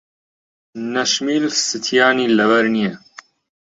[0.93, 2.93] نەشمیل ستیانی لەبەر نییە.